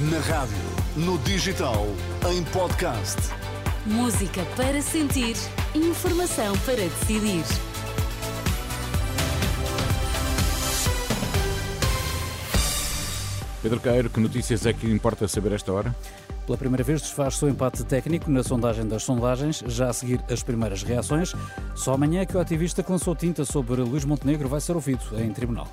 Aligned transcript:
Na 0.00 0.18
rádio, 0.18 0.56
no 0.96 1.16
digital, 1.18 1.86
em 2.28 2.42
podcast. 2.46 3.16
Música 3.86 4.44
para 4.56 4.82
sentir, 4.82 5.36
informação 5.72 6.58
para 6.66 6.74
decidir. 6.74 7.44
Pedro 13.62 13.78
Cairo, 13.78 14.10
que 14.10 14.18
notícias 14.18 14.66
é 14.66 14.72
que 14.72 14.90
importa 14.90 15.28
saber 15.28 15.52
esta 15.52 15.72
hora? 15.72 15.94
Pela 16.44 16.58
primeira 16.58 16.82
vez 16.82 17.00
desfaz-se 17.00 17.44
o 17.44 17.48
empate 17.48 17.84
técnico 17.84 18.28
na 18.28 18.42
sondagem 18.42 18.88
das 18.88 19.04
sondagens, 19.04 19.62
já 19.64 19.90
a 19.90 19.92
seguir 19.92 20.20
as 20.28 20.42
primeiras 20.42 20.82
reações. 20.82 21.36
Só 21.76 21.94
amanhã 21.94 22.22
é 22.22 22.26
que 22.26 22.36
o 22.36 22.40
ativista 22.40 22.82
que 22.82 22.90
lançou 22.90 23.14
tinta 23.14 23.44
sobre 23.44 23.80
Luís 23.80 24.04
Montenegro 24.04 24.48
vai 24.48 24.60
ser 24.60 24.72
ouvido 24.72 25.04
em 25.16 25.32
tribunal. 25.32 25.68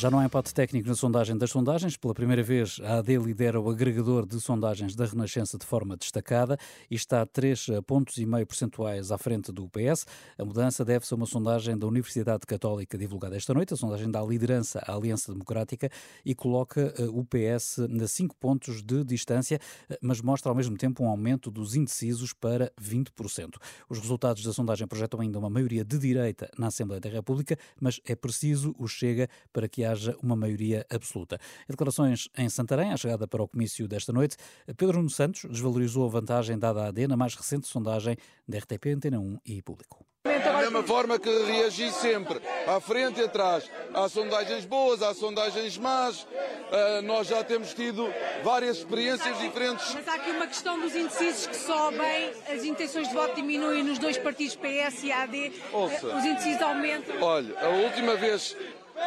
Já 0.00 0.10
não 0.10 0.18
há 0.18 0.24
empate 0.24 0.54
técnico 0.54 0.88
na 0.88 0.94
sondagem 0.94 1.36
das 1.36 1.50
sondagens. 1.50 1.94
Pela 1.94 2.14
primeira 2.14 2.42
vez, 2.42 2.80
a 2.82 3.00
AD 3.00 3.18
lidera 3.18 3.60
o 3.60 3.68
agregador 3.68 4.24
de 4.24 4.40
sondagens 4.40 4.96
da 4.96 5.04
Renascença 5.04 5.58
de 5.58 5.66
forma 5.66 5.94
destacada 5.94 6.56
e 6.90 6.94
está 6.94 7.20
a 7.20 7.26
3 7.26 7.66
pontos 7.86 8.16
e 8.16 8.24
meio 8.24 8.46
percentuais 8.46 9.12
à 9.12 9.18
frente 9.18 9.52
do 9.52 9.68
PS. 9.68 10.06
A 10.38 10.44
mudança 10.46 10.86
deve-se 10.86 11.12
a 11.12 11.18
uma 11.18 11.26
sondagem 11.26 11.76
da 11.76 11.86
Universidade 11.86 12.46
Católica 12.46 12.96
divulgada 12.96 13.36
esta 13.36 13.52
noite. 13.52 13.74
A 13.74 13.76
sondagem 13.76 14.10
dá 14.10 14.22
liderança 14.22 14.78
à 14.86 14.94
Aliança 14.94 15.32
Democrática 15.32 15.90
e 16.24 16.34
coloca 16.34 16.94
eh, 16.96 17.02
o 17.02 17.22
PS 17.22 17.80
a 17.80 18.08
5 18.08 18.34
pontos 18.36 18.82
de 18.82 19.04
distância, 19.04 19.60
eh, 19.90 19.98
mas 20.00 20.22
mostra 20.22 20.50
ao 20.50 20.56
mesmo 20.56 20.78
tempo 20.78 21.04
um 21.04 21.10
aumento 21.10 21.50
dos 21.50 21.74
indecisos 21.74 22.32
para 22.32 22.72
20%. 22.80 23.56
Os 23.86 23.98
resultados 23.98 24.42
da 24.42 24.52
sondagem 24.54 24.86
projetam 24.86 25.20
ainda 25.20 25.38
uma 25.38 25.50
maioria 25.50 25.84
de 25.84 25.98
direita 25.98 26.50
na 26.56 26.68
Assembleia 26.68 27.02
da 27.02 27.10
República, 27.10 27.58
mas 27.78 28.00
é 28.06 28.16
preciso 28.16 28.74
o 28.78 28.88
Chega 28.88 29.28
para 29.52 29.68
que 29.68 29.89
haja 29.90 30.16
uma 30.22 30.36
maioria 30.36 30.86
absoluta. 30.90 31.38
Em 31.68 31.72
declarações 31.72 32.28
em 32.36 32.48
Santarém, 32.48 32.92
à 32.92 32.96
chegada 32.96 33.26
para 33.26 33.42
o 33.42 33.48
comício 33.48 33.86
desta 33.86 34.12
noite, 34.12 34.36
Pedro 34.76 34.98
Nuno 34.98 35.10
Santos 35.10 35.44
desvalorizou 35.44 36.06
a 36.06 36.08
vantagem 36.08 36.58
dada 36.58 36.84
à 36.84 36.88
AD 36.88 37.06
na 37.06 37.16
mais 37.16 37.34
recente 37.34 37.66
sondagem 37.66 38.16
da 38.48 38.58
RTP, 38.58 38.86
Antena 38.94 39.18
1 39.18 39.38
e 39.44 39.62
Público. 39.62 40.04
Da 40.22 40.52
mesma 40.58 40.82
forma 40.82 41.18
que 41.18 41.30
reagi 41.30 41.90
sempre, 41.90 42.42
à 42.66 42.78
frente 42.78 43.20
e 43.20 43.24
atrás. 43.24 43.70
Há 43.94 44.06
sondagens 44.06 44.66
boas, 44.66 45.02
há 45.02 45.14
sondagens 45.14 45.78
más. 45.78 46.22
Uh, 46.22 47.02
nós 47.04 47.26
já 47.26 47.42
temos 47.42 47.72
tido 47.72 48.06
várias 48.44 48.76
experiências 48.76 49.38
diferentes. 49.38 49.94
Mas 49.94 50.06
há 50.06 50.14
aqui 50.14 50.30
uma 50.30 50.46
questão 50.46 50.78
dos 50.78 50.94
indecisos 50.94 51.46
que 51.46 51.56
sobem, 51.56 52.32
as 52.52 52.64
intenções 52.64 53.08
de 53.08 53.14
voto 53.14 53.34
diminuem 53.34 53.82
nos 53.82 53.98
dois 53.98 54.18
partidos 54.18 54.54
PS 54.56 55.04
e 55.04 55.10
AD, 55.10 55.52
Ouça. 55.72 56.14
os 56.14 56.24
indecisos 56.24 56.60
aumentam. 56.60 57.20
Olha, 57.22 57.58
a 57.58 57.68
última 57.68 58.14
vez 58.16 58.54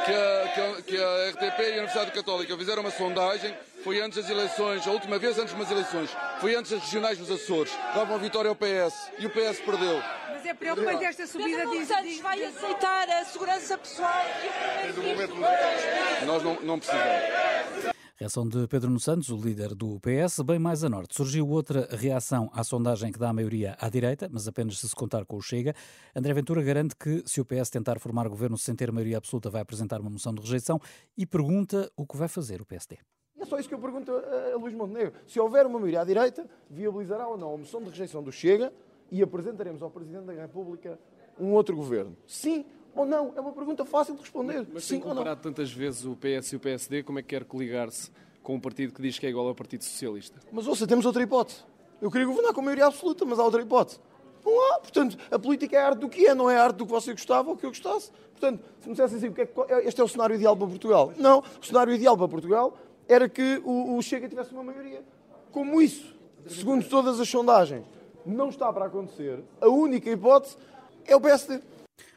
que 0.06 0.12
a, 0.12 0.52
que 0.54 0.62
a, 0.62 0.82
que 0.82 0.98
a 0.98 1.30
RTP 1.30 1.60
e 1.60 1.64
a 1.64 1.78
Universidade 1.78 2.12
Católica 2.12 2.58
fizeram 2.58 2.82
uma 2.82 2.92
sondagem 2.92 3.56
foi 3.84 4.00
antes 4.02 4.22
das 4.22 4.30
eleições, 4.30 4.88
a 4.88 4.92
última 4.92 5.20
vez 5.20 5.38
antes 5.38 5.50
de 5.50 5.56
umas 5.56 5.70
eleições, 5.70 6.10
foi 6.40 6.56
antes 6.56 6.72
das 6.72 6.82
regionais 6.82 7.18
dos 7.18 7.30
Açores. 7.30 7.72
Davam 7.94 8.16
a 8.16 8.20
vitória 8.20 8.50
ao 8.50 8.56
PS 8.56 9.12
e 9.20 9.26
o 9.26 9.30
PS 9.30 9.60
perdeu. 9.60 10.02
Mas 10.30 10.46
é 10.46 10.54
preocupante 10.54 11.06
esta 11.06 11.28
subida 11.28 11.58
Pedro 11.58 11.80
de 11.80 11.86
Santos 11.86 12.20
vai 12.20 12.44
aceitar 12.44 13.10
a 13.10 13.26
segurança 13.26 13.78
pessoal 13.78 14.26
que 14.42 14.90
o 14.90 14.94
Primeiro-Ministro... 14.94 16.26
Nós 16.26 16.44
não, 16.44 16.56
não 16.62 16.80
precisamos. 16.80 17.83
Reação 18.24 18.48
de 18.48 18.70
Pedro 18.70 18.88
Nuno 18.88 19.02
Santos, 19.02 19.28
o 19.28 19.36
líder 19.36 19.76
do 19.76 20.00
PS, 20.00 20.40
bem 20.46 20.58
mais 20.58 20.82
a 20.82 20.88
norte. 20.88 21.14
Surgiu 21.14 21.46
outra 21.46 21.90
reação 21.92 22.50
à 22.54 22.64
sondagem 22.64 23.12
que 23.12 23.20
dá 23.20 23.28
a 23.28 23.34
maioria 23.34 23.76
à 23.78 23.90
direita, 23.90 24.30
mas 24.32 24.48
apenas 24.48 24.80
se 24.80 24.88
se 24.88 24.96
contar 24.96 25.26
com 25.26 25.36
o 25.36 25.42
Chega. 25.42 25.76
André 26.16 26.34
Ventura 26.34 26.64
garante 26.64 26.96
que, 26.96 27.22
se 27.26 27.42
o 27.42 27.46
PS 27.46 27.70
tentar 27.70 28.00
formar 28.00 28.30
governo 28.30 28.58
sem 28.58 28.74
ter 28.78 28.90
maioria 28.94 29.18
absoluta, 29.18 29.50
vai 29.50 29.62
apresentar 29.62 30.00
uma 30.00 30.10
moção 30.10 30.34
de 30.34 30.40
rejeição 30.40 30.80
e 31.18 31.26
pergunta 31.26 31.92
o 31.98 32.08
que 32.08 32.16
vai 32.16 32.30
fazer 32.30 32.62
o 32.62 32.66
PSD. 32.66 32.98
É 33.38 33.44
só 33.44 33.60
isso 33.60 33.68
que 33.68 33.76
eu 33.76 33.80
pergunto 33.80 34.10
a, 34.14 34.54
a 34.54 34.56
Luís 34.56 34.74
Montenegro. 34.74 35.12
Se 35.28 35.38
houver 35.38 35.66
uma 35.66 35.78
maioria 35.78 36.00
à 36.00 36.06
direita, 36.06 36.50
viabilizará 36.70 37.28
ou 37.28 37.38
não 37.38 37.56
a 37.56 37.58
moção 37.58 37.84
de 37.84 37.90
rejeição 37.90 38.24
do 38.24 38.32
Chega 38.32 38.72
e 39.12 39.22
apresentaremos 39.22 39.82
ao 39.84 39.92
Presidente 39.92 40.28
da 40.28 40.32
República 40.32 40.98
um 41.38 41.52
outro 41.52 41.76
governo? 41.76 42.16
Sim 42.26 42.64
ou 42.96 43.06
não? 43.06 43.34
É 43.36 43.42
uma 43.42 43.52
pergunta 43.52 43.84
fácil 43.86 44.14
de 44.16 44.22
responder. 44.22 44.66
Mas 44.74 44.84
Sim 44.84 44.96
tem 44.96 45.04
ou 45.04 45.08
não? 45.10 45.16
comparado 45.16 45.42
tantas 45.42 45.72
vezes 45.72 46.06
o 46.06 46.16
PS 46.16 46.54
e 46.54 46.56
o 46.56 46.60
PSD, 46.60 47.04
como 47.04 47.20
é 47.20 47.22
que 47.22 47.30
quer 47.30 47.44
coligar-se 47.46 48.12
com 48.42 48.56
um 48.56 48.60
partido 48.60 48.94
que 48.94 49.02
diz 49.02 49.18
que 49.18 49.26
é 49.26 49.30
igual 49.30 49.48
ao 49.48 49.56
Partido 49.56 49.84
Socialista? 49.84 50.40
Mas 50.52 50.68
ouça, 50.68 50.86
temos 50.88 51.06
outra 51.06 51.22
hipótese. 51.24 51.60
Eu 52.02 52.12
queria 52.12 52.28
governar 52.28 52.54
com 52.54 52.62
maioria 52.62 52.86
absoluta, 52.88 53.24
mas 53.26 53.40
há 53.40 53.44
outra 53.44 53.62
hipótese. 53.62 54.00
Não 54.46 54.74
há. 54.74 54.80
Portanto, 54.80 55.18
a 55.32 55.40
política 55.40 55.78
é 55.78 55.80
a 55.82 55.88
arte 55.88 56.00
do 56.00 56.10
que 56.10 56.28
é, 56.28 56.36
não 56.36 56.50
é 56.50 56.58
a 56.58 56.64
arte 56.66 56.76
do 56.76 56.86
que 56.86 56.92
você 56.92 57.12
gostava 57.14 57.50
ou 57.50 57.56
que 57.56 57.66
eu 57.66 57.70
gostasse. 57.70 58.12
Portanto, 58.32 58.62
se 58.82 58.88
me 58.90 58.94
dissessem 58.94 59.18
assim, 59.18 59.28
o 59.30 59.34
que 59.34 59.42
é 59.42 59.46
que- 59.46 59.88
este 59.88 60.02
é 60.02 60.04
o 60.04 60.08
cenário 60.08 60.36
ideal 60.36 60.56
para 60.58 60.68
Portugal. 60.68 61.14
Não, 61.18 61.40
o 61.40 61.66
cenário 61.66 61.94
ideal 61.94 62.18
para 62.18 62.28
Portugal 62.28 62.78
era 63.08 63.30
que 63.30 63.62
o, 63.64 63.96
o 63.96 64.02
Chega 64.02 64.28
tivesse 64.28 64.52
uma 64.54 64.64
maioria. 64.64 65.02
Como 65.50 65.82
isso, 65.82 66.14
segundo 66.48 66.84
todas 66.88 67.22
as 67.22 67.30
sondagens, 67.30 67.86
não 68.26 68.50
está 68.50 68.72
para 68.74 68.86
acontecer, 68.86 69.42
a 69.62 69.68
única 69.70 70.10
hipótese 70.10 70.58
é 71.06 71.16
o 71.16 71.22
PSD. 71.22 71.62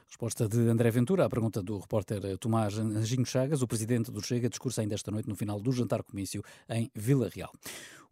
Resposta 0.08 0.48
de 0.48 0.68
André 0.68 0.90
Ventura 0.90 1.24
à 1.24 1.28
pergunta 1.28 1.62
do 1.62 1.78
repórter 1.78 2.38
Tomás 2.38 2.78
Anjinho 2.78 3.26
Chagas, 3.26 3.60
o 3.60 3.66
presidente 3.66 4.10
do 4.10 4.22
Chega, 4.24 4.48
discursa 4.48 4.80
ainda 4.80 4.94
esta 4.94 5.10
noite 5.10 5.28
no 5.28 5.34
final 5.34 5.60
do 5.60 5.72
jantar 5.72 6.02
comício 6.02 6.42
em 6.70 6.90
Vila 6.94 7.28
Real. 7.28 7.50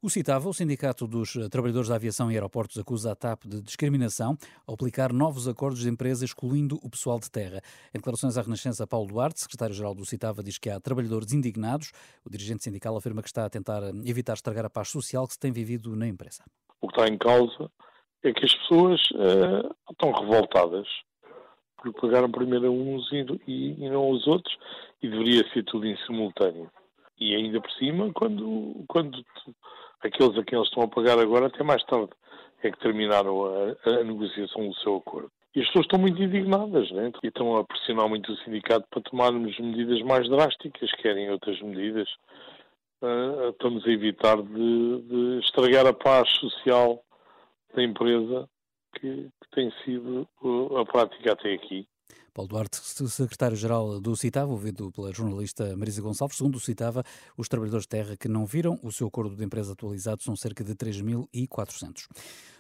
O 0.03 0.11
Citava, 0.11 0.47
o 0.47 0.53
Sindicato 0.53 1.07
dos 1.07 1.33
Trabalhadores 1.51 1.89
da 1.89 1.95
Aviação 1.95 2.31
e 2.31 2.35
Aeroportos, 2.35 2.77
acusa 2.77 3.13
a 3.13 3.15
TAP 3.15 3.45
de 3.47 3.63
discriminação 3.63 4.37
ao 4.67 4.75
aplicar 4.75 5.15
novos 5.15 5.49
acordos 5.49 5.81
de 5.81 5.89
empresa 5.89 6.27
excluindo 6.27 6.79
o 6.83 6.91
pessoal 6.91 7.19
de 7.19 7.31
terra. 7.31 7.63
Em 7.89 7.99
declarações 7.99 8.37
à 8.37 8.43
Renascença, 8.43 8.87
Paulo 8.87 9.09
Duarte, 9.09 9.41
secretário-geral 9.41 9.95
do 9.95 10.05
Citava, 10.05 10.43
diz 10.43 10.59
que 10.59 10.69
há 10.69 10.79
trabalhadores 10.79 11.33
indignados. 11.33 11.91
O 12.23 12.29
dirigente 12.29 12.65
sindical 12.65 12.95
afirma 12.97 13.23
que 13.23 13.29
está 13.29 13.47
a 13.47 13.49
tentar 13.49 13.83
evitar 14.05 14.35
estragar 14.35 14.67
a 14.67 14.69
paz 14.69 14.91
social 14.91 15.27
que 15.27 15.33
se 15.33 15.39
tem 15.39 15.53
vivido 15.53 15.97
na 15.97 16.07
empresa. 16.07 16.45
O 16.83 16.89
que 16.89 17.01
está 17.01 17.09
em 17.09 17.17
causa 17.17 17.71
é 18.23 18.31
que 18.31 18.45
as 18.45 18.55
pessoas 18.55 19.01
eh, 19.15 19.71
estão 19.91 20.13
revoltadas 20.13 20.87
porque 21.85 22.01
pagaram 22.01 22.31
primeiro 22.31 22.67
a 22.67 22.71
uns 22.71 23.11
e, 23.13 23.25
e- 23.47 23.85
e 23.85 23.91
não 23.91 24.01
aos 24.03 24.27
outros 24.27 24.57
e 25.03 25.09
deveria 25.09 25.47
ser 25.53 25.65
tudo 25.65 25.87
em 25.87 25.97
simultâneo. 25.99 26.71
E 27.21 27.35
ainda 27.35 27.61
por 27.61 27.71
cima, 27.73 28.11
quando, 28.13 28.85
quando 28.89 29.25
aqueles 30.03 30.37
a 30.37 30.43
quem 30.45 30.59
eles 30.59 30.69
estão 30.69 30.83
a 30.83 30.89
pagar 30.89 31.19
agora, 31.19 31.47
até 31.47 31.63
mais 31.63 31.83
tarde, 31.85 32.11
é 32.63 32.71
que 32.71 32.79
terminaram 32.79 33.45
a, 33.45 33.91
a 33.91 34.05
negociação 34.05 34.69
do 34.69 34.75
seu 34.77 34.97
acordo. 34.97 35.31
E 35.55 35.61
as 35.61 35.67
pessoas 35.69 35.85
estão 35.85 36.01
muito 36.01 36.21
indignadas, 36.21 36.91
né? 36.91 37.13
E 37.23 37.29
estão 37.29 37.57
a 37.57 37.65
pressionar 37.65 38.09
muito 38.09 38.33
o 38.33 38.37
sindicato 38.39 38.87
para 38.91 39.03
tomarmos 39.03 39.57
medidas 39.61 40.03
mais 40.03 40.29
drásticas, 40.29 40.91
querem 41.01 41.31
outras 41.31 41.61
medidas. 41.63 42.09
Ah, 43.01 43.51
estamos 43.51 43.87
a 43.87 43.91
evitar 43.91 44.43
de, 44.43 45.03
de 45.03 45.39
estragar 45.45 45.87
a 45.87 45.93
paz 45.93 46.29
social 46.41 47.05
da 47.75 47.83
empresa 47.85 48.49
que, 48.95 49.29
que 49.29 49.51
tem 49.53 49.73
sido 49.85 50.29
uh, 50.43 50.79
a 50.79 50.85
prática 50.85 51.33
até 51.33 51.55
aqui. 51.55 51.87
Paulo 52.33 52.49
Duarte, 52.49 52.79
secretário-geral 52.95 54.01
do 54.01 54.17
Citava, 54.17 54.53
ouvido 54.53 54.91
pela 54.93 55.13
jornalista 55.13 55.77
Marisa 55.77 56.01
Gonçalves, 56.01 56.37
segundo 56.37 56.57
o 56.57 56.61
Citava, 56.61 57.03
os 57.37 57.49
trabalhadores 57.49 57.85
de 57.85 57.89
terra 57.89 58.17
que 58.17 58.29
não 58.29 58.47
viram 58.47 58.79
o 58.83 58.93
seu 58.93 59.09
acordo 59.09 59.35
de 59.35 59.45
empresa 59.45 59.73
atualizado 59.73 60.23
são 60.23 60.37
cerca 60.37 60.63
de 60.63 60.75
3.400. 60.75 62.07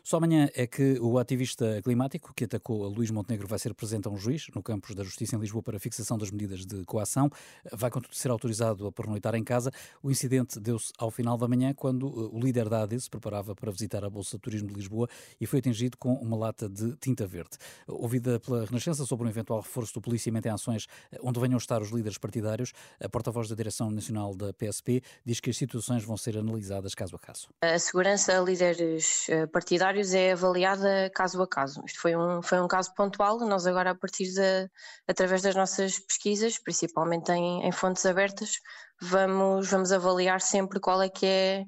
Só 0.04 0.18
amanhã 0.18 0.50
é 0.54 0.66
que 0.66 0.98
o 1.00 1.18
ativista 1.18 1.80
climático 1.82 2.34
que 2.34 2.44
atacou 2.44 2.84
a 2.84 2.88
Luís 2.88 3.10
Montenegro 3.10 3.48
vai 3.48 3.58
ser 3.58 3.72
presente 3.72 4.06
a 4.06 4.10
um 4.10 4.18
juiz 4.18 4.48
no 4.54 4.62
campus 4.62 4.94
da 4.94 5.02
Justiça 5.02 5.34
em 5.34 5.38
Lisboa 5.38 5.62
para 5.62 5.78
fixação 5.78 6.18
das 6.18 6.30
medidas 6.30 6.66
de 6.66 6.84
coação. 6.84 7.30
Vai, 7.72 7.90
ser 8.10 8.30
autorizado 8.30 8.86
a 8.86 8.92
pernoitar 8.92 9.34
em 9.34 9.42
casa. 9.42 9.70
O 10.02 10.10
incidente 10.10 10.60
deu-se 10.60 10.92
ao 10.98 11.10
final 11.10 11.38
da 11.38 11.48
manhã, 11.48 11.72
quando 11.72 12.06
uh, 12.06 12.36
o 12.36 12.38
líder 12.38 12.68
da 12.68 12.82
AD 12.82 13.00
se 13.00 13.08
preparava 13.08 13.54
para 13.54 13.70
visitar 13.70 14.04
a 14.04 14.10
Bolsa 14.10 14.36
de 14.36 14.42
Turismo 14.42 14.68
de 14.68 14.74
Lisboa 14.74 15.08
e 15.40 15.46
foi 15.46 15.60
atingido 15.60 15.96
com 15.96 16.12
uma 16.12 16.36
lata 16.36 16.68
de 16.68 16.94
tinta 16.96 17.26
verde. 17.26 17.56
Ouvida 17.88 18.38
pela 18.38 18.66
Renascença 18.66 19.06
sobre 19.06 19.26
um 19.26 19.30
eventual 19.30 19.62
reforço 19.62 19.94
do 19.94 20.02
em 20.30 20.50
ações 20.50 20.86
eh, 21.12 21.18
onde 21.22 21.40
venham 21.40 21.58
estar 21.58 21.82
os 21.82 21.90
líderes 21.90 22.18
partidários, 22.18 22.72
a 23.02 23.08
porta-voz 23.08 23.48
da 23.48 23.54
Direção 23.54 23.90
Nacional 23.90 24.34
da 24.34 24.52
PSP 24.52 25.02
diz 25.24 25.40
que 25.40 25.50
as 25.50 25.56
situações 25.56 26.04
vão 26.04 26.16
ser 26.16 26.36
analisadas 26.36 26.94
caso 26.94 27.16
a 27.16 27.18
caso. 27.18 27.48
A 27.62 27.78
segurança 27.78 28.38
a 28.38 28.40
líderes 28.40 29.28
eh, 29.28 29.46
partidários 29.46 30.14
é 30.14 30.32
avaliada 30.32 31.10
caso 31.14 31.42
a 31.42 31.48
caso. 31.48 31.82
Isto 31.86 32.00
foi 32.00 32.16
um, 32.16 32.42
foi 32.42 32.60
um 32.60 32.68
caso 32.68 32.94
pontual. 32.94 33.38
Nós 33.40 33.66
agora, 33.66 33.90
a 33.90 33.94
partir 33.94 34.32
de, 34.32 34.70
através 35.08 35.42
das 35.42 35.54
nossas 35.54 35.98
pesquisas, 35.98 36.58
principalmente 36.58 37.30
em, 37.32 37.66
em 37.66 37.72
fontes 37.72 38.04
abertas, 38.06 38.60
vamos, 39.00 39.68
vamos 39.68 39.92
avaliar 39.92 40.40
sempre 40.40 40.80
qual 40.80 41.02
é 41.02 41.08
que 41.08 41.26
é 41.26 41.66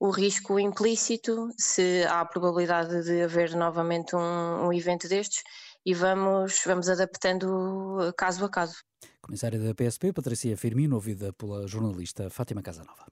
o 0.00 0.10
risco 0.10 0.60
implícito, 0.60 1.50
se 1.58 2.04
há 2.04 2.20
a 2.20 2.24
probabilidade 2.24 3.02
de 3.02 3.22
haver 3.22 3.56
novamente 3.56 4.14
um, 4.14 4.66
um 4.66 4.72
evento 4.72 5.08
destes 5.08 5.42
e 5.88 5.94
vamos, 5.94 6.60
vamos 6.66 6.86
adaptando 6.90 8.12
caso 8.14 8.44
a 8.44 8.50
caso. 8.50 8.76
Comissária 9.22 9.58
da 9.58 9.74
PSP, 9.74 10.12
Patrícia 10.12 10.54
Firmino, 10.54 10.96
ouvida 10.96 11.32
pela 11.32 11.66
jornalista 11.66 12.28
Fátima 12.28 12.60
Casanova. 12.60 13.06